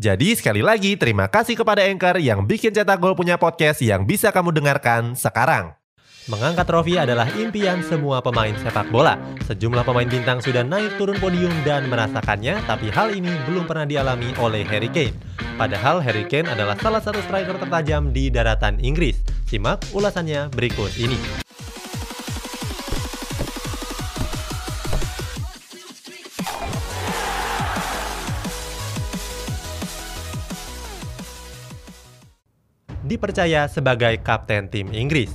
Jadi 0.00 0.34
sekali 0.34 0.64
lagi 0.64 0.96
terima 0.96 1.28
kasih 1.28 1.54
kepada 1.54 1.84
Anchor 1.84 2.16
yang 2.18 2.48
bikin 2.48 2.72
Cetak 2.72 2.98
Gol 2.98 3.12
punya 3.12 3.36
podcast 3.36 3.84
yang 3.84 4.08
bisa 4.08 4.32
kamu 4.32 4.50
dengarkan 4.50 5.12
sekarang. 5.12 5.76
Mengangkat 6.30 6.70
trofi 6.70 6.94
adalah 6.94 7.26
impian 7.34 7.82
semua 7.82 8.22
pemain 8.22 8.54
sepak 8.54 8.86
bola. 8.94 9.18
Sejumlah 9.42 9.82
pemain 9.82 10.06
bintang 10.06 10.38
sudah 10.38 10.62
naik 10.62 10.94
turun 10.94 11.18
podium 11.18 11.50
dan 11.66 11.90
merasakannya, 11.90 12.62
tapi 12.62 12.94
hal 12.94 13.10
ini 13.10 13.34
belum 13.50 13.66
pernah 13.66 13.82
dialami 13.82 14.30
oleh 14.38 14.62
Harry 14.70 14.86
Kane. 14.86 15.18
Padahal 15.58 15.98
Harry 15.98 16.22
Kane 16.30 16.46
adalah 16.46 16.78
salah 16.78 17.02
satu 17.02 17.18
striker 17.26 17.58
tertajam 17.58 18.14
di 18.14 18.30
daratan 18.30 18.78
Inggris. 18.78 19.18
Simak 19.50 19.82
ulasannya 19.90 20.46
berikut 20.54 20.94
ini. 20.94 21.41
Dipercaya 33.12 33.68
sebagai 33.68 34.16
kapten 34.24 34.72
tim 34.72 34.88
Inggris. 34.88 35.28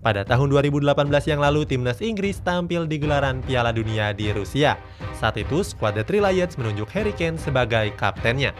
Pada 0.00 0.22
tahun 0.22 0.54
2018 0.54 0.86
yang 1.26 1.42
lalu, 1.42 1.66
timnas 1.66 1.98
Inggris 1.98 2.38
tampil 2.38 2.86
di 2.86 2.96
gelaran 3.02 3.42
Piala 3.42 3.74
Dunia 3.74 4.14
di 4.14 4.30
Rusia. 4.30 4.78
Saat 5.18 5.34
itu, 5.34 5.66
skuad 5.66 5.98
The 5.98 6.06
Three 6.06 6.22
Lions 6.22 6.54
menunjuk 6.54 6.86
Harry 6.94 7.10
Kane 7.10 7.34
sebagai 7.34 7.90
kaptennya. 7.98 8.54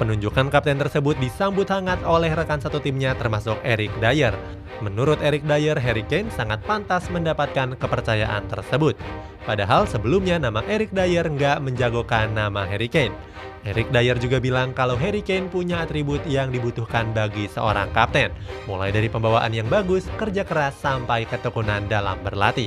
Penunjukan 0.00 0.48
kapten 0.48 0.80
tersebut 0.80 1.20
disambut 1.20 1.68
hangat 1.68 2.00
oleh 2.08 2.32
rekan 2.32 2.56
satu 2.56 2.80
timnya 2.80 3.12
termasuk 3.12 3.60
Eric 3.60 3.92
Dyer. 4.00 4.32
Menurut 4.80 5.20
Eric 5.20 5.44
Dyer, 5.44 5.76
Harry 5.76 6.02
Kane 6.08 6.32
sangat 6.32 6.64
pantas 6.64 7.06
mendapatkan 7.12 7.76
kepercayaan 7.76 8.48
tersebut. 8.48 8.96
Padahal 9.44 9.84
sebelumnya 9.84 10.40
nama 10.40 10.64
Eric 10.64 10.90
Dyer 10.96 11.28
nggak 11.28 11.60
menjagokan 11.60 12.32
nama 12.32 12.64
Harry 12.64 12.88
Kane. 12.88 13.14
Eric 13.62 13.94
Dyer 13.94 14.18
juga 14.18 14.42
bilang 14.42 14.74
kalau 14.74 14.98
Harry 14.98 15.22
Kane 15.22 15.46
punya 15.46 15.86
atribut 15.86 16.24
yang 16.26 16.50
dibutuhkan 16.50 17.14
bagi 17.14 17.46
seorang 17.46 17.92
kapten, 17.94 18.34
mulai 18.66 18.90
dari 18.90 19.06
pembawaan 19.06 19.54
yang 19.54 19.70
bagus, 19.70 20.08
kerja 20.18 20.42
keras, 20.42 20.74
sampai 20.82 21.28
ketekunan 21.30 21.86
dalam 21.86 22.18
berlatih. 22.26 22.66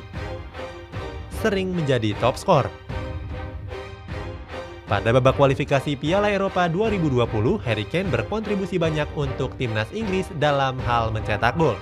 Sering 1.43 1.75
menjadi 1.75 2.15
top 2.23 2.39
skor. 2.39 2.84
Pada 4.85 5.09
babak 5.09 5.33
kualifikasi 5.33 5.97
Piala 5.97 6.29
Eropa 6.29 6.69
2020, 6.69 7.25
Harry 7.65 7.89
Kane 7.89 8.05
berkontribusi 8.13 8.77
banyak 8.77 9.09
untuk 9.17 9.57
timnas 9.57 9.89
Inggris 9.89 10.29
dalam 10.37 10.77
hal 10.85 11.09
mencetak 11.09 11.57
gol. 11.57 11.73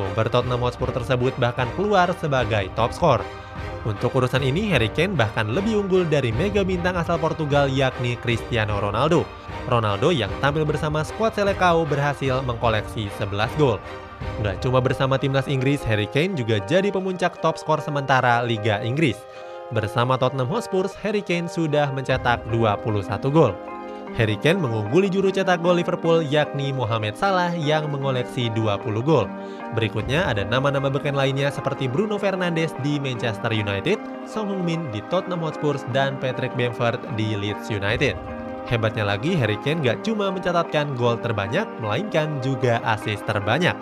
Bomber 0.00 0.32
Tottenham 0.32 0.64
Hotspur 0.64 0.88
tersebut 0.88 1.36
bahkan 1.36 1.68
keluar 1.76 2.08
sebagai 2.16 2.72
top 2.72 2.96
skor. 2.96 3.20
Untuk 3.84 4.16
urusan 4.16 4.40
ini, 4.40 4.64
Harry 4.72 4.88
Kane 4.88 5.12
bahkan 5.12 5.52
lebih 5.52 5.84
unggul 5.84 6.08
dari 6.08 6.32
mega 6.32 6.64
bintang 6.64 6.96
asal 6.96 7.20
Portugal 7.20 7.68
yakni 7.68 8.16
Cristiano 8.16 8.80
Ronaldo. 8.80 9.28
Ronaldo 9.68 10.08
yang 10.08 10.32
tampil 10.40 10.64
bersama 10.64 11.04
skuad 11.04 11.36
Selecao 11.36 11.84
berhasil 11.84 12.40
mengkoleksi 12.48 13.12
11 13.20 13.60
gol. 13.60 13.76
Nggak 14.40 14.64
cuma 14.64 14.80
bersama 14.80 15.20
timnas 15.20 15.52
Inggris, 15.52 15.84
Harry 15.84 16.08
Kane 16.08 16.32
juga 16.32 16.64
jadi 16.64 16.88
pemuncak 16.88 17.44
top 17.44 17.60
skor 17.60 17.84
sementara 17.84 18.40
Liga 18.40 18.80
Inggris. 18.80 19.20
Bersama 19.68 20.16
Tottenham 20.16 20.48
Hotspur, 20.48 20.88
Harry 21.04 21.20
Kane 21.20 21.44
sudah 21.44 21.92
mencetak 21.92 22.40
21 22.48 23.04
gol. 23.28 23.52
Harry 24.16 24.40
Kane 24.40 24.56
mengungguli 24.56 25.12
juru 25.12 25.28
cetak 25.28 25.60
gol 25.60 25.76
Liverpool 25.76 26.24
yakni 26.24 26.72
Mohamed 26.72 27.12
Salah 27.20 27.52
yang 27.52 27.92
mengoleksi 27.92 28.48
20 28.56 28.80
gol. 29.04 29.28
Berikutnya 29.76 30.24
ada 30.24 30.40
nama-nama 30.48 30.88
beken 30.88 31.12
lainnya 31.12 31.52
seperti 31.52 31.84
Bruno 31.84 32.16
Fernandes 32.16 32.72
di 32.80 32.96
Manchester 32.96 33.52
United, 33.52 34.00
Song 34.24 34.48
Heung-min 34.48 34.88
di 34.88 35.04
Tottenham 35.12 35.44
Hotspur, 35.44 35.76
dan 35.92 36.16
Patrick 36.16 36.56
Bamford 36.56 37.04
di 37.20 37.36
Leeds 37.36 37.68
United. 37.68 38.16
Hebatnya 38.72 39.04
lagi, 39.04 39.36
Harry 39.36 39.60
Kane 39.60 39.84
gak 39.84 40.00
cuma 40.00 40.32
mencatatkan 40.32 40.96
gol 40.96 41.20
terbanyak, 41.20 41.68
melainkan 41.84 42.40
juga 42.40 42.80
assist 42.88 43.20
terbanyak. 43.28 43.76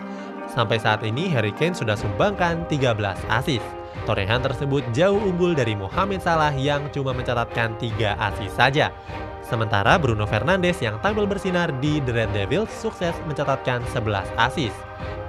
Sampai 0.46 0.78
saat 0.78 1.02
ini, 1.02 1.26
Harry 1.30 1.50
Kane 1.50 1.74
sudah 1.74 1.98
sumbangkan 1.98 2.66
13 2.70 3.18
assist. 3.30 3.66
Torehan 4.06 4.38
tersebut 4.38 4.86
jauh 4.94 5.18
unggul 5.18 5.58
dari 5.58 5.74
Mohamed 5.74 6.22
Salah 6.22 6.54
yang 6.54 6.86
cuma 6.94 7.10
mencatatkan 7.10 7.74
3 7.80 8.14
assist 8.30 8.54
saja. 8.54 8.94
Sementara 9.42 9.98
Bruno 9.98 10.26
Fernandes 10.26 10.82
yang 10.82 10.98
tampil 11.02 11.26
bersinar 11.26 11.70
di 11.78 12.02
The 12.02 12.12
Red 12.14 12.30
Devils 12.34 12.70
sukses 12.70 13.14
mencatatkan 13.26 13.82
11 13.94 14.26
assist. 14.38 14.74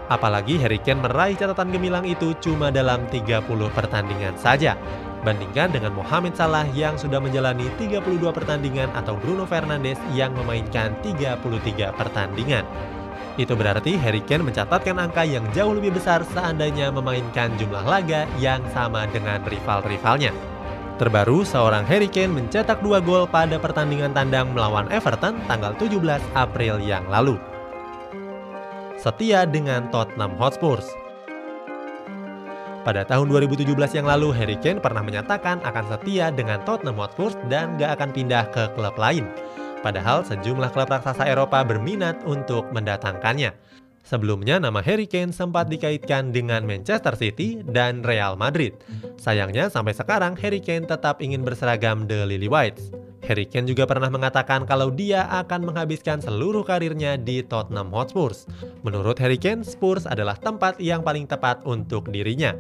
Apalagi 0.07 0.55
Harry 0.61 0.79
Kane 0.79 1.03
meraih 1.03 1.35
catatan 1.35 1.69
gemilang 1.69 2.07
itu 2.07 2.31
cuma 2.39 2.71
dalam 2.71 3.03
30 3.11 3.45
pertandingan 3.75 4.33
saja. 4.39 4.77
Bandingkan 5.25 5.75
dengan 5.75 5.91
Mohamed 5.91 6.37
Salah 6.37 6.63
yang 6.71 6.95
sudah 6.95 7.19
menjalani 7.19 7.67
32 7.75 8.05
pertandingan 8.31 8.87
atau 8.95 9.19
Bruno 9.19 9.43
Fernandes 9.43 9.99
yang 10.15 10.31
memainkan 10.37 10.95
33 11.03 11.91
pertandingan. 11.97 12.63
Itu 13.37 13.53
berarti 13.53 13.93
Harry 14.01 14.25
Kane 14.25 14.49
mencatatkan 14.49 14.97
angka 14.97 15.21
yang 15.21 15.45
jauh 15.53 15.77
lebih 15.77 15.93
besar 15.93 16.25
seandainya 16.33 16.89
memainkan 16.89 17.53
jumlah 17.61 17.85
laga 17.85 18.25
yang 18.41 18.65
sama 18.73 19.05
dengan 19.13 19.45
rival-rivalnya. 19.45 20.33
Terbaru, 20.97 21.45
seorang 21.45 21.85
Harry 21.85 22.09
Kane 22.09 22.33
mencetak 22.33 22.81
dua 22.81 22.97
gol 22.97 23.29
pada 23.29 23.61
pertandingan 23.61 24.17
tandang 24.17 24.49
melawan 24.57 24.89
Everton 24.89 25.37
tanggal 25.45 25.77
17 25.77 26.01
April 26.33 26.81
yang 26.81 27.05
lalu. 27.05 27.37
Setia 28.97 29.45
dengan 29.45 29.93
Tottenham 29.93 30.33
Hotspur. 30.41 30.81
Pada 32.81 33.05
tahun 33.05 33.29
2017 33.29 33.77
yang 33.93 34.09
lalu, 34.09 34.33
Harry 34.33 34.57
Kane 34.57 34.81
pernah 34.81 35.05
menyatakan 35.05 35.61
akan 35.61 35.85
setia 35.93 36.33
dengan 36.33 36.65
Tottenham 36.65 36.97
Hotspur 36.97 37.29
dan 37.45 37.77
gak 37.77 38.01
akan 38.01 38.09
pindah 38.09 38.49
ke 38.49 38.73
klub 38.73 38.97
lain. 38.97 39.29
Padahal 39.85 40.25
sejumlah 40.25 40.73
klub 40.73 40.89
raksasa 40.89 41.27
Eropa 41.29 41.61
berminat 41.61 42.21
untuk 42.25 42.67
mendatangkannya. 42.73 43.53
Sebelumnya 44.07 44.55
nama 44.55 44.79
Harry 44.79 45.03
Kane 45.03 45.35
sempat 45.35 45.67
dikaitkan 45.67 46.31
dengan 46.31 46.63
Manchester 46.63 47.11
City 47.19 47.59
dan 47.67 48.07
Real 48.07 48.39
Madrid. 48.39 48.79
Sayangnya 49.19 49.67
sampai 49.67 49.91
sekarang 49.91 50.39
Harry 50.39 50.63
Kane 50.63 50.87
tetap 50.87 51.19
ingin 51.19 51.43
berseragam 51.43 52.07
The 52.07 52.23
Lily 52.23 52.47
Whites. 52.47 53.07
Harry 53.27 53.43
Kane 53.43 53.67
juga 53.67 53.83
pernah 53.83 54.07
mengatakan 54.07 54.63
kalau 54.63 54.87
dia 54.95 55.27
akan 55.27 55.67
menghabiskan 55.67 56.23
seluruh 56.23 56.63
karirnya 56.63 57.19
di 57.19 57.43
Tottenham 57.43 57.91
Hotspur. 57.91 58.31
Menurut 58.87 59.19
Harry 59.19 59.35
Kane, 59.35 59.67
Spurs 59.67 60.07
adalah 60.07 60.39
tempat 60.39 60.79
yang 60.79 61.03
paling 61.03 61.27
tepat 61.27 61.59
untuk 61.67 62.07
dirinya. 62.07 62.55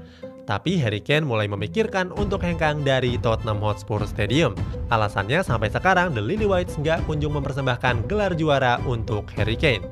Tapi 0.47 0.79
Harry 0.79 1.03
Kane 1.03 1.27
mulai 1.27 1.51
memikirkan 1.51 2.15
untuk 2.15 2.39
hengkang 2.39 2.87
dari 2.87 3.19
Tottenham 3.19 3.59
Hotspur 3.59 3.99
Stadium. 4.07 4.55
Alasannya 4.87 5.43
sampai 5.43 5.67
sekarang 5.67 6.15
The 6.15 6.23
Lily 6.23 6.47
Whites 6.47 6.79
nggak 6.79 7.03
kunjung 7.03 7.35
mempersembahkan 7.35 8.07
gelar 8.07 8.31
juara 8.39 8.79
untuk 8.87 9.27
Harry 9.35 9.59
Kane. 9.59 9.83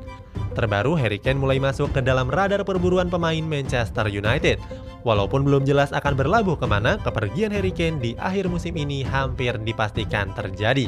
Terbaru, 0.56 0.96
Harry 0.96 1.20
Kane 1.20 1.44
mulai 1.44 1.60
masuk 1.60 1.92
ke 1.92 2.00
dalam 2.00 2.32
radar 2.32 2.64
perburuan 2.64 3.12
pemain 3.12 3.44
Manchester 3.44 4.08
United. 4.08 4.56
Walaupun 5.04 5.44
belum 5.44 5.68
jelas 5.68 5.92
akan 5.92 6.16
berlabuh 6.16 6.56
ke 6.56 6.64
mana, 6.64 6.96
kepergian 7.04 7.52
Harry 7.52 7.76
Kane 7.76 8.00
di 8.00 8.16
akhir 8.16 8.48
musim 8.48 8.80
ini 8.80 9.04
hampir 9.04 9.60
dipastikan 9.60 10.32
terjadi. 10.32 10.88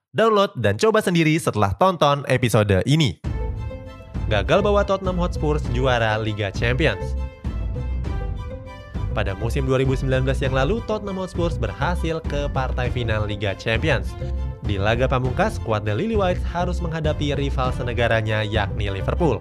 Download 0.11 0.51
dan 0.59 0.75
coba 0.75 0.99
sendiri 0.99 1.39
setelah 1.39 1.71
tonton 1.79 2.27
episode 2.27 2.83
ini. 2.83 3.23
Gagal 4.27 4.59
bawa 4.59 4.83
Tottenham 4.83 5.15
Hotspur 5.15 5.55
juara 5.71 6.19
Liga 6.19 6.51
Champions. 6.51 7.15
Pada 9.15 9.31
musim 9.39 9.63
2019 9.63 10.11
yang 10.43 10.51
lalu, 10.51 10.83
Tottenham 10.83 11.15
Hotspur 11.15 11.55
berhasil 11.55 12.19
ke 12.27 12.51
partai 12.51 12.91
final 12.91 13.23
Liga 13.23 13.55
Champions. 13.55 14.11
Di 14.67 14.75
laga 14.75 15.07
pamungkas, 15.07 15.63
skuad 15.63 15.87
The 15.87 15.95
Lily 15.95 16.19
Whites 16.19 16.43
harus 16.43 16.83
menghadapi 16.83 17.31
rival 17.39 17.71
senegaranya 17.71 18.43
yakni 18.43 18.91
Liverpool. 18.91 19.39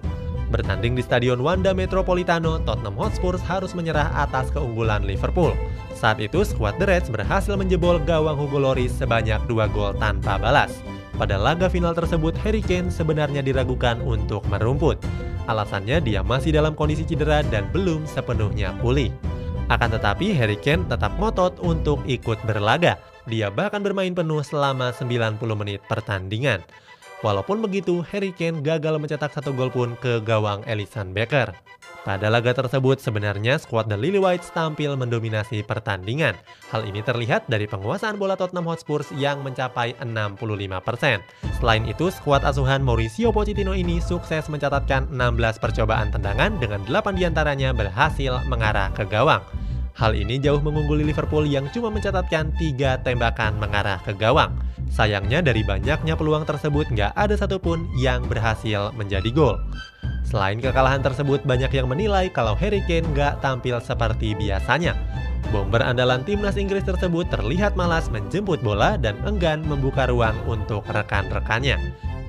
Bertanding 0.55 0.95
di 0.95 1.03
Stadion 1.03 1.43
Wanda 1.43 1.75
Metropolitano, 1.75 2.63
Tottenham 2.63 2.95
Hotspur 2.95 3.35
harus 3.43 3.75
menyerah 3.75 4.15
atas 4.23 4.55
keunggulan 4.55 5.03
Liverpool. 5.03 5.51
Saat 5.95 6.23
itu, 6.23 6.47
skuad 6.47 6.81
The 6.81 6.87
Reds 6.89 7.09
berhasil 7.13 7.55
menjebol 7.55 8.01
gawang 8.03 8.39
Hugo 8.39 8.63
Lloris 8.63 8.95
sebanyak 8.97 9.43
dua 9.51 9.69
gol 9.69 9.93
tanpa 9.99 10.41
balas. 10.41 10.73
Pada 11.21 11.37
laga 11.37 11.69
final 11.69 11.93
tersebut, 11.93 12.33
Harry 12.41 12.65
Kane 12.65 12.89
sebenarnya 12.89 13.45
diragukan 13.45 14.01
untuk 14.01 14.41
merumput. 14.49 14.97
Alasannya 15.45 16.01
dia 16.01 16.25
masih 16.25 16.57
dalam 16.57 16.73
kondisi 16.73 17.05
cedera 17.05 17.45
dan 17.53 17.69
belum 17.75 18.09
sepenuhnya 18.09 18.73
pulih. 18.81 19.13
Akan 19.69 19.93
tetapi, 19.93 20.33
Harry 20.33 20.57
Kane 20.57 20.89
tetap 20.89 21.13
ngotot 21.21 21.61
untuk 21.61 22.01
ikut 22.09 22.41
berlaga. 22.49 22.97
Dia 23.29 23.53
bahkan 23.53 23.85
bermain 23.85 24.17
penuh 24.17 24.41
selama 24.41 24.97
90 24.97 25.37
menit 25.55 25.85
pertandingan. 25.87 26.65
Walaupun 27.21 27.61
begitu, 27.61 28.01
Harry 28.09 28.33
Kane 28.33 28.65
gagal 28.65 28.97
mencetak 28.97 29.37
satu 29.37 29.53
gol 29.53 29.69
pun 29.69 29.93
ke 30.01 30.25
gawang 30.25 30.65
Alisson 30.65 31.13
Becker. 31.13 31.53
Pada 32.01 32.33
laga 32.33 32.57
tersebut, 32.57 32.97
sebenarnya 32.97 33.61
skuad 33.61 33.85
The 33.85 34.01
Lily 34.01 34.17
Whites 34.17 34.49
tampil 34.57 34.97
mendominasi 34.97 35.61
pertandingan. 35.69 36.33
Hal 36.73 36.89
ini 36.89 37.05
terlihat 37.05 37.45
dari 37.45 37.69
penguasaan 37.69 38.17
bola 38.17 38.41
Tottenham 38.41 38.73
Hotspur 38.73 39.05
yang 39.21 39.45
mencapai 39.45 39.93
65%. 40.01 41.61
Selain 41.61 41.85
itu, 41.85 42.09
skuad 42.09 42.41
asuhan 42.49 42.81
Mauricio 42.81 43.37
Pochettino 43.37 43.77
ini 43.77 44.01
sukses 44.01 44.49
mencatatkan 44.49 45.13
16 45.13 45.61
percobaan 45.61 46.09
tendangan 46.09 46.57
dengan 46.57 46.81
8 46.89 47.21
di 47.21 47.29
antaranya 47.29 47.77
berhasil 47.77 48.41
mengarah 48.49 48.89
ke 48.97 49.05
gawang. 49.05 49.45
Hal 49.93 50.17
ini 50.17 50.41
jauh 50.41 50.65
mengungguli 50.65 51.05
Liverpool 51.05 51.45
yang 51.45 51.69
cuma 51.69 51.93
mencatatkan 51.93 52.57
3 52.57 53.05
tembakan 53.05 53.61
mengarah 53.61 54.01
ke 54.01 54.17
gawang. 54.17 54.57
Sayangnya 54.91 55.41
dari 55.41 55.63
banyaknya 55.63 56.19
peluang 56.19 56.43
tersebut 56.45 56.91
nggak 56.91 57.15
ada 57.15 57.39
satupun 57.39 57.87
yang 57.97 58.27
berhasil 58.27 58.91
menjadi 58.99 59.31
gol. 59.31 59.57
Selain 60.27 60.59
kekalahan 60.63 61.03
tersebut, 61.03 61.43
banyak 61.43 61.75
yang 61.75 61.91
menilai 61.91 62.31
kalau 62.31 62.55
Harry 62.55 62.83
Kane 62.87 63.07
nggak 63.15 63.43
tampil 63.43 63.83
seperti 63.83 64.39
biasanya. 64.39 64.95
Bomber 65.51 65.83
andalan 65.83 66.23
timnas 66.23 66.55
Inggris 66.55 66.87
tersebut 66.87 67.27
terlihat 67.27 67.75
malas 67.75 68.07
menjemput 68.07 68.63
bola 68.63 68.95
dan 68.95 69.19
enggan 69.27 69.67
membuka 69.67 70.07
ruang 70.07 70.39
untuk 70.47 70.87
rekan-rekannya. 70.87 71.75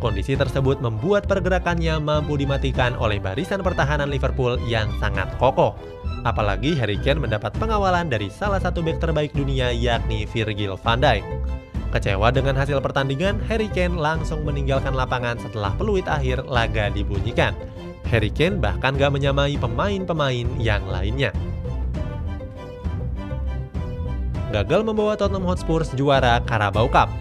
Kondisi 0.02 0.34
tersebut 0.34 0.81
membuat 0.81 1.30
pergerakannya 1.30 2.02
mampu 2.02 2.34
dimatikan 2.34 2.98
oleh 2.98 3.22
barisan 3.22 3.62
pertahanan 3.62 4.10
Liverpool 4.10 4.58
yang 4.66 4.90
sangat 4.98 5.30
kokoh. 5.38 5.78
Apalagi 6.25 6.74
Harry 6.74 6.98
Kane 6.98 7.22
mendapat 7.22 7.54
pengawalan 7.62 8.10
dari 8.10 8.34
salah 8.34 8.58
satu 8.58 8.81
bek 8.81 8.98
terbaik 8.98 9.30
dunia 9.38 9.69
yakni 9.69 10.25
Virgil 10.25 10.74
van 10.81 10.98
Dijk. 11.06 11.61
Kecewa 11.91 12.31
dengan 12.31 12.55
hasil 12.55 12.79
pertandingan, 12.79 13.43
Harry 13.51 13.67
Kane 13.67 13.99
langsung 13.99 14.47
meninggalkan 14.47 14.95
lapangan 14.95 15.35
setelah 15.43 15.75
peluit 15.75 16.07
akhir 16.07 16.47
laga 16.47 16.88
dibunyikan. 16.88 17.51
Harry 18.07 18.31
Kane 18.31 18.63
bahkan 18.63 18.95
gak 18.95 19.11
menyamai 19.11 19.59
pemain-pemain 19.59 20.47
yang 20.55 20.88
lainnya. 20.88 21.35
Gagal 24.55 24.88
membawa 24.88 25.19
Tottenham 25.19 25.43
Hotspur 25.43 25.83
juara 25.95 26.39
Carabao 26.47 26.88
Cup. 26.88 27.11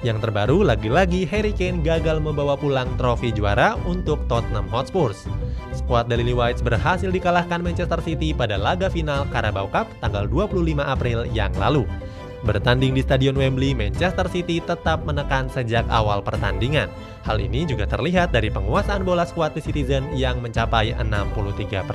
Yang 0.00 0.18
terbaru, 0.28 0.64
lagi-lagi 0.64 1.28
Harry 1.28 1.52
Kane 1.52 1.84
gagal 1.84 2.16
membawa 2.18 2.56
pulang 2.56 2.88
trofi 2.96 3.28
juara 3.28 3.76
untuk 3.84 4.24
Tottenham 4.24 4.66
Hotspur. 4.72 5.12
Skuad 5.72 6.08
The 6.08 6.16
Whites 6.32 6.64
berhasil 6.64 7.12
dikalahkan 7.12 7.60
Manchester 7.60 8.00
City 8.00 8.32
pada 8.32 8.56
laga 8.56 8.88
final 8.88 9.28
Carabao 9.28 9.68
Cup 9.68 9.88
tanggal 10.00 10.24
25 10.28 10.80
April 10.80 11.28
yang 11.32 11.52
lalu. 11.60 11.84
Bertanding 12.42 12.98
di 12.98 13.06
Stadion 13.06 13.38
Wembley, 13.38 13.70
Manchester 13.70 14.26
City 14.26 14.58
tetap 14.58 15.06
menekan 15.06 15.46
sejak 15.46 15.86
awal 15.86 16.26
pertandingan. 16.26 16.90
Hal 17.22 17.38
ini 17.38 17.62
juga 17.62 17.86
terlihat 17.86 18.34
dari 18.34 18.50
penguasaan 18.50 19.06
bola 19.06 19.22
skuad 19.22 19.54
The 19.54 19.62
Citizen 19.62 20.10
yang 20.18 20.42
mencapai 20.42 20.90
63%. 20.98 21.86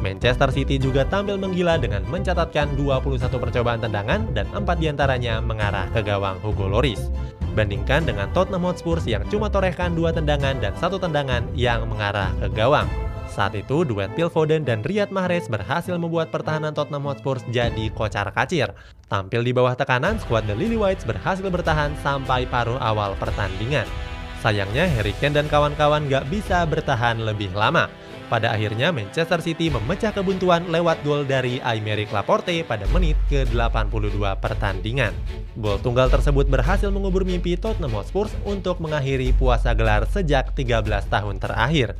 Manchester 0.00 0.48
City 0.56 0.80
juga 0.80 1.04
tampil 1.04 1.36
menggila 1.36 1.76
dengan 1.76 2.00
mencatatkan 2.08 2.80
21 2.80 3.28
percobaan 3.28 3.82
tendangan 3.84 4.24
dan 4.32 4.48
4 4.56 4.64
di 4.80 4.88
antaranya 4.88 5.44
mengarah 5.44 5.84
ke 5.92 6.00
gawang 6.00 6.40
Hugo 6.40 6.64
Lloris. 6.70 7.12
Bandingkan 7.52 8.08
dengan 8.08 8.32
Tottenham 8.32 8.64
Hotspur 8.64 9.02
yang 9.04 9.26
cuma 9.28 9.52
torehkan 9.52 9.92
2 9.92 10.16
tendangan 10.16 10.56
dan 10.64 10.72
satu 10.80 10.96
tendangan 10.96 11.44
yang 11.52 11.84
mengarah 11.84 12.32
ke 12.40 12.48
gawang. 12.56 12.88
Saat 13.38 13.54
itu, 13.54 13.86
duet 13.86 14.10
Phil 14.18 14.26
Foden 14.26 14.66
dan 14.66 14.82
Riyad 14.82 15.14
Mahrez 15.14 15.46
berhasil 15.46 15.94
membuat 15.94 16.34
pertahanan 16.34 16.74
Tottenham 16.74 17.06
Hotspur 17.06 17.38
jadi 17.54 17.86
kocar-kacir. 17.94 18.74
Tampil 19.06 19.46
di 19.46 19.54
bawah 19.54 19.78
tekanan, 19.78 20.18
skuad 20.18 20.50
The 20.50 20.58
Lily 20.58 20.74
Whites 20.74 21.06
berhasil 21.06 21.46
bertahan 21.46 21.94
sampai 22.02 22.50
paruh 22.50 22.82
awal 22.82 23.14
pertandingan. 23.14 23.86
Sayangnya, 24.42 24.90
Harry 24.90 25.14
Kane 25.22 25.38
dan 25.38 25.46
kawan-kawan 25.46 26.10
gak 26.10 26.26
bisa 26.26 26.66
bertahan 26.66 27.22
lebih 27.22 27.54
lama. 27.54 27.86
Pada 28.26 28.50
akhirnya, 28.50 28.90
Manchester 28.90 29.38
City 29.38 29.70
memecah 29.70 30.10
kebuntuan 30.10 30.66
lewat 30.66 31.06
gol 31.06 31.22
dari 31.22 31.62
Aymeric 31.62 32.10
Laporte 32.10 32.66
pada 32.66 32.90
menit 32.90 33.14
ke-82 33.30 34.18
pertandingan. 34.42 35.14
Gol 35.54 35.78
tunggal 35.78 36.10
tersebut 36.10 36.50
berhasil 36.50 36.90
mengubur 36.90 37.22
mimpi 37.22 37.54
Tottenham 37.54 38.02
Hotspur 38.02 38.26
untuk 38.42 38.82
mengakhiri 38.82 39.30
puasa 39.38 39.78
gelar 39.78 40.10
sejak 40.10 40.58
13 40.58 41.06
tahun 41.06 41.38
terakhir. 41.38 41.94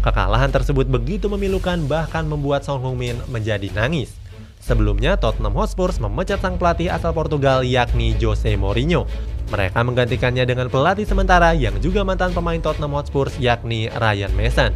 Kekalahan 0.00 0.48
tersebut 0.48 0.88
begitu 0.88 1.28
memilukan 1.28 1.76
bahkan 1.84 2.24
membuat 2.24 2.64
Son 2.64 2.80
Heung-min 2.80 3.20
menjadi 3.28 3.68
nangis. 3.76 4.16
Sebelumnya, 4.56 5.20
Tottenham 5.20 5.52
Hotspur 5.52 5.92
memecat 6.00 6.40
sang 6.40 6.56
pelatih 6.56 6.88
asal 6.88 7.12
Portugal 7.12 7.60
yakni 7.60 8.16
Jose 8.16 8.56
Mourinho. 8.56 9.04
Mereka 9.52 9.76
menggantikannya 9.84 10.48
dengan 10.48 10.72
pelatih 10.72 11.04
sementara 11.04 11.52
yang 11.52 11.76
juga 11.84 12.00
mantan 12.00 12.32
pemain 12.32 12.56
Tottenham 12.56 12.96
Hotspur 12.96 13.28
yakni 13.36 13.92
Ryan 13.92 14.32
Mason. 14.32 14.72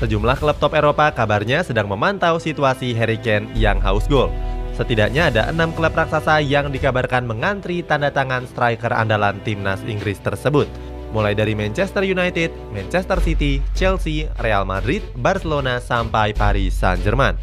Sejumlah 0.00 0.40
klub 0.40 0.56
top 0.56 0.72
Eropa 0.72 1.12
kabarnya 1.12 1.60
sedang 1.60 1.84
memantau 1.84 2.40
situasi 2.40 2.96
Harry 2.96 3.20
Kane 3.20 3.52
yang 3.52 3.84
haus 3.84 4.08
gol. 4.08 4.32
Setidaknya 4.72 5.28
ada 5.28 5.42
enam 5.52 5.76
klub 5.76 5.92
raksasa 5.92 6.40
yang 6.40 6.72
dikabarkan 6.72 7.28
mengantri 7.28 7.84
tanda 7.84 8.08
tangan 8.08 8.48
striker 8.48 8.94
andalan 8.96 9.42
timnas 9.44 9.82
Inggris 9.84 10.22
tersebut 10.22 10.70
mulai 11.10 11.32
dari 11.32 11.56
Manchester 11.56 12.04
United, 12.04 12.52
Manchester 12.72 13.18
City, 13.24 13.60
Chelsea, 13.72 14.28
Real 14.40 14.68
Madrid, 14.68 15.00
Barcelona, 15.16 15.80
sampai 15.80 16.36
Paris 16.36 16.76
Saint-Germain. 16.76 17.36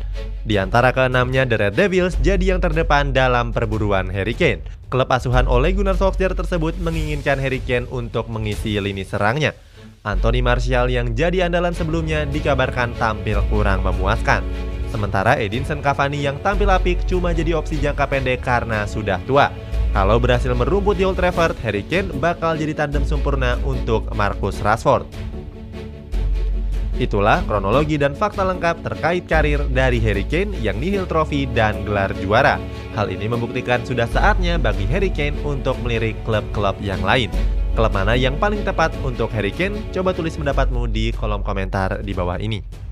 Di 0.45 0.61
antara 0.61 0.93
keenamnya, 0.93 1.41
The 1.49 1.57
Red 1.57 1.73
Devils 1.73 2.15
jadi 2.21 2.53
yang 2.53 2.61
terdepan 2.61 3.11
dalam 3.11 3.49
perburuan 3.49 4.13
Harry 4.13 4.37
Kane. 4.37 4.61
Klub 4.93 5.09
asuhan 5.09 5.49
Ole 5.49 5.73
Gunnar 5.73 5.97
Solskjaer 5.97 6.37
tersebut 6.37 6.77
menginginkan 6.77 7.41
Harry 7.41 7.59
Kane 7.65 7.89
untuk 7.89 8.29
mengisi 8.29 8.77
lini 8.77 9.01
serangnya. 9.01 9.57
Anthony 10.05 10.45
Martial 10.45 10.85
yang 10.93 11.17
jadi 11.17 11.49
andalan 11.49 11.73
sebelumnya 11.73 12.29
dikabarkan 12.29 12.93
tampil 13.01 13.41
kurang 13.49 13.81
memuaskan. 13.81 14.45
Sementara 14.93 15.35
Edinson 15.41 15.81
Cavani 15.81 16.21
yang 16.21 16.37
tampil 16.45 16.69
apik 16.69 17.09
cuma 17.09 17.33
jadi 17.33 17.57
opsi 17.57 17.81
jangka 17.81 18.05
pendek 18.05 18.45
karena 18.45 18.85
sudah 18.85 19.17
tua. 19.25 19.49
Kalau 19.95 20.19
berhasil 20.19 20.51
merumput 20.51 20.99
di 20.99 21.07
Old 21.07 21.15
Trafford, 21.15 21.55
Harry 21.63 21.79
Kane 21.87 22.11
bakal 22.19 22.59
jadi 22.59 22.75
tandem 22.75 23.07
sempurna 23.07 23.55
untuk 23.63 24.11
Marcus 24.11 24.59
Rashford. 24.59 25.07
Itulah 26.99 27.39
kronologi 27.47 27.95
dan 27.95 28.11
fakta 28.11 28.43
lengkap 28.43 28.83
terkait 28.83 29.23
karir 29.23 29.63
dari 29.71 30.03
Harry 30.03 30.27
Kane 30.27 30.51
yang 30.59 30.83
nihil 30.83 31.07
trofi 31.07 31.47
dan 31.47 31.87
gelar 31.87 32.11
juara. 32.19 32.59
Hal 32.91 33.07
ini 33.07 33.31
membuktikan 33.31 33.87
sudah 33.87 34.03
saatnya 34.11 34.59
bagi 34.59 34.83
Harry 34.91 35.07
Kane 35.07 35.39
untuk 35.47 35.79
melirik 35.79 36.19
klub-klub 36.27 36.75
yang 36.83 36.99
lain. 36.99 37.31
Klub 37.79 37.95
mana 37.95 38.19
yang 38.19 38.35
paling 38.35 38.67
tepat 38.67 38.91
untuk 38.99 39.31
Harry 39.31 39.55
Kane? 39.55 39.79
Coba 39.95 40.11
tulis 40.11 40.35
pendapatmu 40.35 40.91
di 40.91 41.15
kolom 41.15 41.39
komentar 41.39 42.03
di 42.03 42.11
bawah 42.11 42.35
ini. 42.35 42.84